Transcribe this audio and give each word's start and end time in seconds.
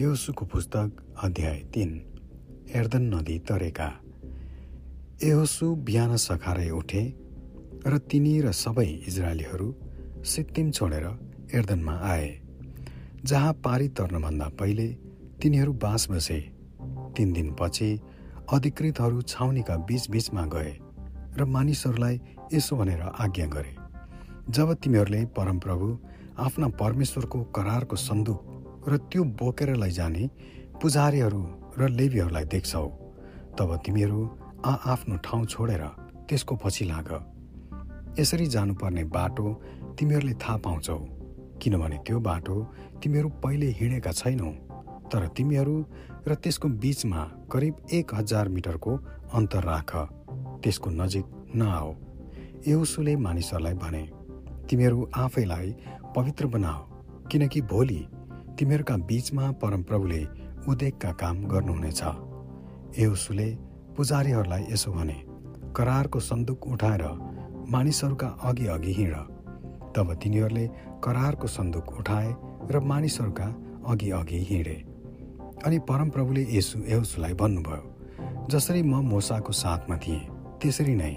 यहोसुको 0.00 0.44
पुस्तक 0.44 0.90
अध्याय 1.24 1.56
तिन 1.74 1.90
एर्दन 2.70 3.02
नदी 3.14 3.38
तरेका। 3.38 3.86
यहोसु 5.24 5.74
बिहान 5.86 6.16
सखारै 6.16 6.68
उठे 6.70 7.02
र 7.86 7.98
तिनी 8.10 8.34
र 8.40 8.52
सबै 8.54 8.86
इजरायलीहरू 9.08 9.66
सिक्किम 10.24 10.70
छोडेर 10.70 11.06
एर्दनमा 11.54 11.94
आए 12.10 12.28
जहाँ 13.24 13.52
पारी 13.64 13.88
तर्नभन्दा 13.98 14.48
पहिले 14.60 14.86
तिनीहरू 15.42 15.72
बास 15.84 16.06
बसे। 16.10 16.40
तिन 17.16 17.32
दिनपछि 17.32 17.90
अधिकृतहरू 18.52 19.22
छाउनीका 19.24 19.76
बीचबीचमा 19.88 20.44
गए 20.46 20.72
र 21.38 21.44
मानिसहरूलाई 21.46 22.20
यसो 22.54 22.76
भनेर 22.76 23.02
आज्ञा 23.02 23.46
गरे। 23.46 23.74
जब 24.50 24.74
तिमीहरूले 24.74 25.24
परमप्रभु 25.36 25.98
आफ्ना 26.38 26.68
परमेश्वरको 26.82 27.42
करारको 27.56 27.96
सन्दुक 27.98 28.54
र 28.86 28.96
त्यो 29.10 29.24
बोकेर 29.38 29.70
लैजाने 29.76 30.24
पुजारीहरू 30.82 31.42
र 31.78 31.88
लेबीहरूलाई 31.90 32.44
देख्छौ। 32.44 32.86
तब 33.58 33.70
तिमीहरू 33.84 34.20
आफ्नो 34.64 35.16
ठाउँ 35.24 35.44
छोडेर 35.46 35.84
त्यसको 36.28 36.54
पछि 36.62 36.84
लाग। 36.84 37.08
यसरी 38.18 38.46
जानुपर्ने 38.46 39.04
बाटो 39.16 39.46
तिमीहरूले 39.98 40.34
थाहा 40.42 40.56
पाउँछौ 40.64 40.98
किनभने 41.62 41.98
त्यो 42.06 42.18
बाटो 42.20 42.56
तिमीहरू 43.02 43.28
पहिले 43.42 43.68
हिँडेका 43.78 44.12
छैनौ। 44.12 44.50
तर 45.10 45.26
तिमीहरू 45.36 45.76
र 46.28 46.34
त्यसको 46.34 46.68
बीचमा 46.82 47.22
करिब 47.52 47.74
एक 47.92 48.14
हजार 48.14 48.48
मिटरको 48.48 48.92
अन्तर 49.34 49.62
राख। 49.64 49.90
त्यसको 50.62 50.90
नजिक 50.90 51.26
नआऊ। 51.54 51.90
एउसुले 52.66 53.14
मानिसहरूलाई 53.16 53.74
भने 53.74 54.02
तिमीहरू 54.70 55.08
आफैलाई 55.16 55.68
पवित्र 56.16 56.46
बनाऊ 56.46 56.80
किनकि 57.28 57.60
भोलि 57.62 58.00
तिमीहरूका 58.58 58.96
बीचमा 59.08 59.50
परमप्रभुले 59.62 60.20
उदेकका 60.68 61.10
काम 61.14 61.36
गर्नुहुनेछ। 61.46 62.02
एउसुले 62.98 63.48
पुजारीहरूलाई 63.96 64.62
यसो 64.70 64.90
भने 64.92 65.18
करारको 65.76 66.20
सन्दुक 66.20 66.66
उठाएर 66.66 67.04
मानिसहरूका 67.70 68.28
अघि 68.48 68.66
अघि 68.66 68.92
हिँड। 68.92 69.14
तब 69.94 70.08
तिनीहरूले 70.22 70.66
करारको 71.04 71.46
सन्दुक 71.46 71.92
उठाए 71.98 72.34
र 72.70 72.80
मानिसहरूका 72.82 73.46
अघि 73.86 74.10
अघि 74.10 74.40
हिँडे। 74.50 74.76
अनि 75.66 75.78
परमप्रभुले 75.88 76.42
यसु 76.50 76.78
एउसुलाई 76.88 77.34
भन्नुभयो 77.34 77.82
जसरी 78.50 78.82
म 78.82 78.94
मोसाको 79.06 79.52
साथमा 79.52 79.96
थिएँ 79.96 80.26
त्यसरी 80.58 80.94
नै 80.94 81.14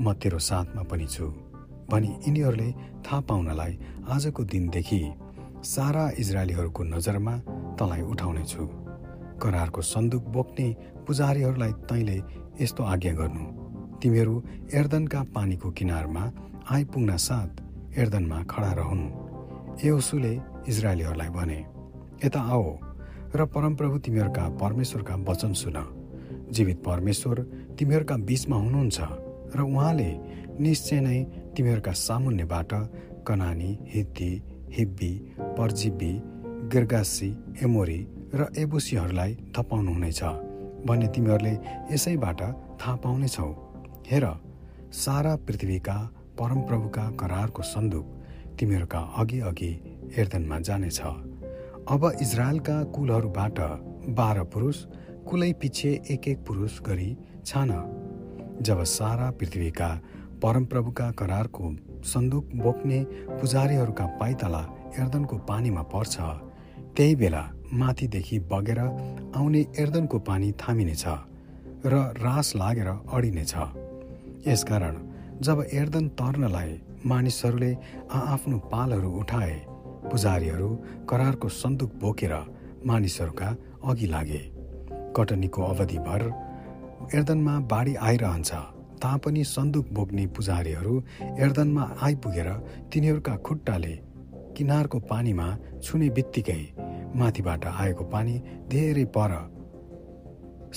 म 0.00 0.12
तेरो 0.14 0.38
साथमा 0.38 0.82
पनि 0.82 1.06
छु। 1.06 1.26
भनी 1.90 2.08
यिनीहरूले 2.26 2.70
थाहा 3.02 3.20
पाउनलाई 3.28 3.72
आजको 4.06 4.44
दिनदेखि 4.44 5.00
सारा 5.62 6.10
इजरायलीहरूको 6.18 6.82
नजरमा 6.84 7.32
तँलाई 7.78 8.00
उठाउनेछु 8.02 8.66
करारको 9.36 9.80
सन्दुक 9.82 10.24
बोक्ने 10.32 10.66
पुजारीहरूलाई 11.06 11.72
तैँले 11.84 12.16
यस्तो 12.60 12.82
आज्ञा 12.84 13.12
गर्नु। 13.12 13.44
तिमीहरू 14.00 14.34
एर्दनका 14.74 15.20
पानीको 15.34 15.70
किनारमा 15.70 16.24
आइपुग्न 16.70 17.16
साथ 17.16 17.52
एर्दनमा 17.98 18.42
खडा 18.42 18.72
रहन्। 18.72 19.04
यसुले 19.84 20.32
इजरायलीहरूलाई 20.68 21.28
भने 21.28 21.58
यता 22.24 22.40
आओ 22.40 22.64
र 23.36 23.44
परमप्रभु 23.44 23.98
तिमीहरूका 23.98 24.44
परमेश्वरका 24.56 25.14
वचन 25.28 25.52
सुन। 25.52 25.76
जीवित 26.50 26.82
परमेश्वर 26.86 27.36
तिमीहरूका 27.78 28.16
बीचमा 28.16 28.56
हुनुहुन्छ 28.56 28.98
र 29.56 29.60
उहाँले 29.60 30.10
निश्चय 30.60 31.00
नै 31.00 31.18
तिमीहरूका 31.56 31.92
सामुन्यबाट 31.92 32.72
कनानी 33.28 33.70
हित्ती 33.92 34.30
हिब्बी 34.72 35.12
पर्जिब्बी 35.58 36.12
गिर्गासी 36.72 37.30
एमोरी 37.64 38.00
र 38.34 38.46
एबुसीहरूलाई 38.58 39.34
थपाउनुहुनेछ 39.56 40.22
भन्ने 40.86 41.08
तिमीहरूले 41.14 41.54
यसैबाट 41.92 42.40
थाहा 42.80 42.94
पाउनेछौ। 42.96 43.48
हेर 44.10 44.26
सारा 44.94 45.34
पृथ्वीका 45.48 45.96
परमप्रभुका 46.38 47.04
करारको 47.20 47.62
सन्दुक 47.64 48.06
तिमीहरूका 48.58 49.00
अघि 49.18 49.40
अघि 49.40 49.72
एर्दनमा 50.18 50.58
जानेछ। 50.60 51.00
अब 51.88 52.10
इजरायलका 52.22 52.82
कुलहरूबाट 52.94 53.58
बाह्र 54.16 54.44
पुरुष 54.54 54.84
कुलै 55.28 55.52
पछि 55.52 55.90
एक 56.10 56.28
एक 56.28 56.38
पुरुष 56.46 56.80
गरी 56.80 57.10
छान। 57.46 57.70
जब 58.62 58.82
सारा 58.88 59.30
पृथ्वीका 59.30 59.88
परमप्रभुका 60.42 61.10
करारको 61.12 61.70
सन्दुक 62.04 62.44
बोक्ने 62.56 62.98
पुजारीहरूका 63.30 64.06
पाइतला 64.20 64.62
एर्दनको 64.98 65.36
पानीमा 65.48 65.82
पर्छ। 65.92 66.14
त्यही 66.96 67.14
बेला 67.16 67.42
माथिदेखि 67.72 68.38
बगेर 68.50 68.78
आउने 69.36 69.60
एर्दनको 69.78 70.18
पानी 70.18 70.52
थामिनेछ 70.52 71.04
र 71.86 71.94
रास 72.18 72.52
लागेर 72.56 72.88
अडिनेछ। 72.88 73.54
यसकारण 74.48 74.96
जब 75.40 75.64
एर्दन 75.72 76.08
तर्नलाई 76.18 76.72
मानिसहरूले 77.06 77.72
आआफ्नो 78.12 78.58
पालहरू 78.72 79.10
उठाए 79.20 79.54
पुजारीहरू 80.10 80.68
करारको 81.08 81.48
सन्दुक 81.48 81.92
बोकेर 82.00 82.34
मानिसहरूका 82.86 83.48
अघि 83.84 84.06
लागे। 84.06 84.42
कटनीको 85.16 85.62
अवधिभर 85.62 86.22
एर्दनमा 87.14 87.54
बाढी 87.70 87.94
आइरहन्छ। 88.08 88.50
तापनि 89.02 89.44
सन्दुक 89.44 89.86
बोक्ने 89.92 90.26
पुजारीहरू 90.36 90.94
एर्दनमा 91.44 91.84
आइपुगेर 92.02 92.48
तिनीहरूका 92.92 93.36
खुट्टाले 93.46 93.94
किनारको 94.56 94.98
पानीमा 95.10 95.46
छुने 95.82 96.08
बित्तिकै 96.16 96.62
माथिबाट 97.16 97.64
आएको 97.66 98.04
पानी 98.14 98.34
धेरै 98.70 99.04
पर 99.16 99.32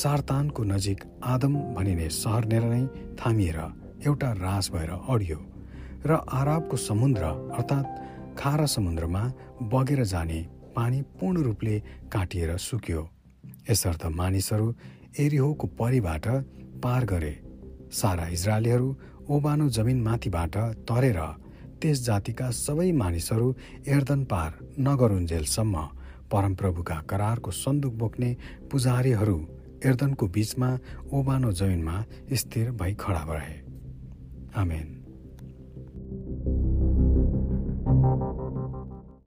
सारतानको 0.00 0.64
नजिक 0.64 1.04
आदम 1.26 1.54
भनिने 1.76 2.08
सहरनेर 2.16 2.64
नै 2.72 2.82
थामिएर 3.20 3.58
एउटा 4.06 4.30
रास 4.42 4.70
भएर 4.72 4.90
अडियो 4.90 5.38
र 6.06 6.20
आराबको 6.32 6.76
समुद्र 6.80 7.22
अर्थात् 7.56 7.98
खारा 8.38 8.66
समुद्रमा 8.74 9.22
बगेर 9.72 10.02
जाने 10.12 10.40
पानी 10.76 11.00
पूर्ण 11.20 11.42
रूपले 11.42 11.78
काटिएर 12.12 12.56
सुक्यो। 12.58 13.02
यसर्थ 13.70 14.06
मानिसहरू 14.16 14.74
एरिहोको 15.20 15.66
परिबाट 15.80 16.26
पार 16.82 17.04
गरे। 17.12 17.32
सारा 17.92 18.26
इजरायलीहरू 18.36 18.88
ओबानो 19.28 19.68
जमिन 19.76 20.00
माथिबाट 20.02 20.56
तरेर 20.88 21.20
त्यस 21.80 22.04
जातिका 22.06 22.50
सबै 22.56 22.90
मानिसहरू 22.92 23.48
एर्दन 23.88 24.24
पार 24.32 24.50
नगरुन्जेलसम्म 24.86 25.74
परमप्रभुका 26.32 26.98
करारको 27.10 27.50
सन्दुक 27.50 27.94
बोक्ने 28.02 28.30
पुजारीहरू 28.70 29.38
एर्दनको 29.88 30.26
बीचमा 30.36 30.70
ओबानो 31.16 31.52
जमिनमा 31.60 31.96
स्थिर 32.40 32.70
भई 32.80 32.94
खडा 33.00 33.22
रहे 33.30 33.58
आमेन। 34.60 34.88